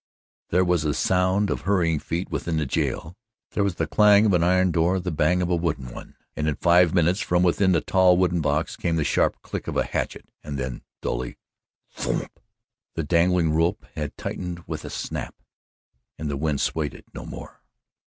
[0.49, 3.15] There was the sound of hurrying feet within the jail.
[3.51, 6.47] There was the clang of an iron door, the bang of a wooden one, and
[6.47, 9.83] in five minutes from within the tall wooden box came the sharp click of a
[9.83, 11.37] hatchet and then dully:
[11.95, 12.29] "T H O O MP!"
[12.95, 15.35] The dangling rope had tightened with a snap
[16.17, 17.61] and the wind swayed it no more.